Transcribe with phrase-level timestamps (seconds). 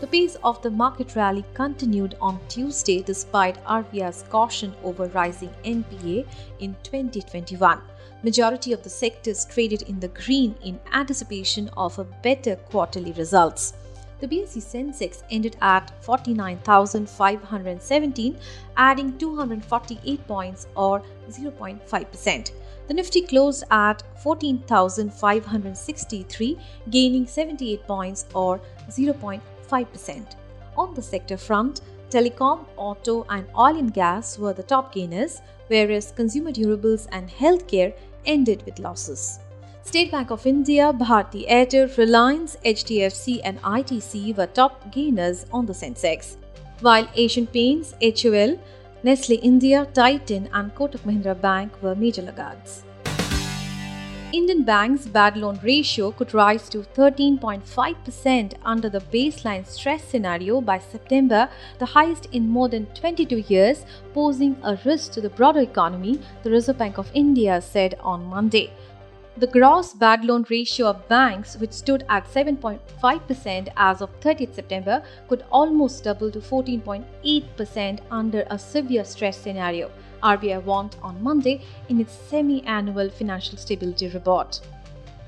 [0.00, 6.26] The pace of the market rally continued on Tuesday despite RBI's caution over rising NPA
[6.58, 7.82] in 2021.
[8.22, 13.74] Majority of the sectors traded in the green in anticipation of a better quarterly results.
[14.20, 18.38] The BSE Sensex ended at 49,517,
[18.78, 22.52] adding 248 points or 0.5%.
[22.88, 29.42] The Nifty closed at 14,563, gaining 78 points or 0.5%.
[29.70, 30.36] 5%.
[30.76, 36.12] On the sector front, telecom, auto, and oil and gas were the top gainers, whereas
[36.12, 37.94] consumer durables and healthcare
[38.26, 39.38] ended with losses.
[39.82, 45.72] State Bank of India, Bharti Airtel, Reliance, HDFC, and ITC were top gainers on the
[45.72, 46.36] Sensex,
[46.80, 48.58] while Asian Paints, HUL,
[49.02, 52.84] Nestle India, Titan, and Kotak Mahindra Bank were major laggards.
[54.32, 60.78] Indian banks' bad loan ratio could rise to 13.5% under the baseline stress scenario by
[60.78, 61.48] September,
[61.80, 66.50] the highest in more than 22 years, posing a risk to the broader economy, the
[66.50, 68.70] Reserve Bank of India said on Monday.
[69.36, 75.02] The gross bad loan ratio of banks, which stood at 7.5% as of 30th September,
[75.28, 79.90] could almost double to 14.8% under a severe stress scenario,
[80.22, 84.60] RBI warned on Monday in its semi annual financial stability report.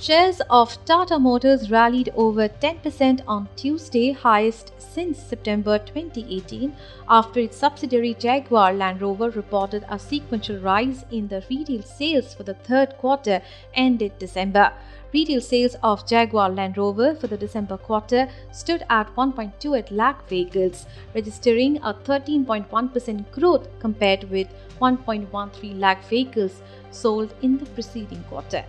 [0.00, 6.74] Shares of Tata Motors rallied over 10% on Tuesday, highest since September 2018,
[7.08, 12.42] after its subsidiary Jaguar Land Rover reported a sequential rise in the retail sales for
[12.42, 13.40] the third quarter
[13.74, 14.72] ended December.
[15.12, 20.86] Retail sales of Jaguar Land Rover for the December quarter stood at 1.28 lakh vehicles,
[21.14, 24.48] registering a 13.1% growth compared with
[24.80, 28.64] 1.13 lakh vehicles sold in the preceding quarter.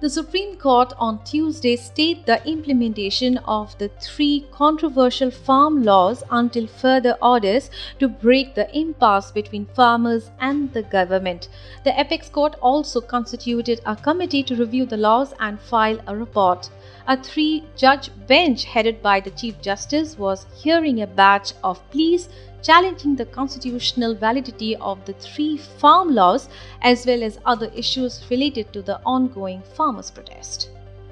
[0.00, 6.66] The Supreme Court on Tuesday stayed the implementation of the three controversial farm laws until
[6.66, 7.70] further orders
[8.00, 11.48] to break the impasse between farmers and the government.
[11.84, 16.68] The apex court also constituted a committee to review the laws and file a report.
[17.06, 22.28] A three judge bench headed by the Chief Justice was hearing a batch of pleas
[22.62, 26.48] challenging the constitutional validity of the three farm laws
[26.82, 30.70] as well as other issues related to the ongoing farmers' protest.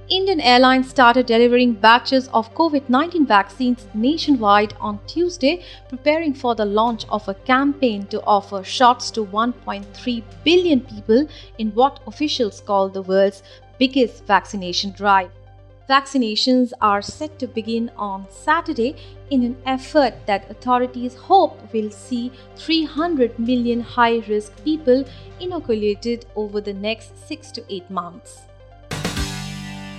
[0.09, 6.65] Indian Airlines started delivering batches of COVID 19 vaccines nationwide on Tuesday, preparing for the
[6.65, 11.29] launch of a campaign to offer shots to 1.3 billion people
[11.59, 13.45] in what officials call the world's
[13.79, 15.31] biggest vaccination drive.
[15.89, 18.95] Vaccinations are set to begin on Saturday
[19.31, 25.05] in an effort that authorities hope will see 300 million high risk people
[25.41, 28.43] inoculated over the next 6 to 8 months.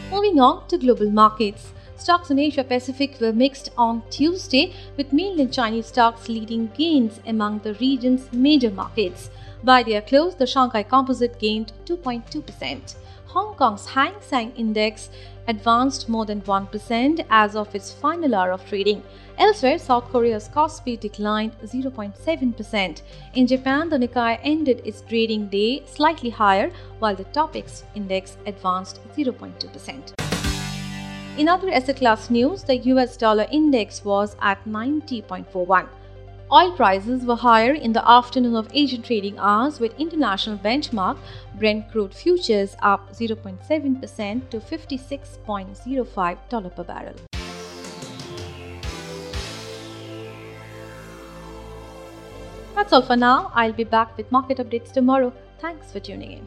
[0.09, 1.74] Moving on to global markets.
[1.98, 7.59] Stocks in Asia Pacific were mixed on Tuesday, with mainland Chinese stocks leading gains among
[7.59, 9.30] the region's major markets.
[9.63, 12.96] By their close, the Shanghai Composite gained 2.2%.
[13.28, 15.09] Hong Kong's Hang Seng Index
[15.47, 19.03] advanced more than 1% as of its final hour of trading.
[19.38, 23.02] Elsewhere, South Korea's Kospi declined 0.7%.
[23.34, 29.00] In Japan, the Nikkei ended its trading day slightly higher, while the Topix index advanced
[29.16, 30.13] 0.2%.
[31.38, 35.88] In other asset class news, the US dollar index was at 90.41.
[36.53, 41.17] Oil prices were higher in the afternoon of Asian trading hours with international benchmark
[41.57, 47.16] Brent crude futures up 0.7% to $56.05 per barrel.
[52.75, 53.50] That's all for now.
[53.56, 55.31] I'll be back with market updates tomorrow.
[55.59, 56.45] Thanks for tuning in.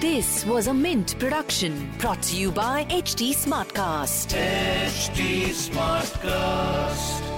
[0.00, 4.32] This was a Mint production brought to you by HT Smartcast.
[4.32, 7.37] HT Smartcast.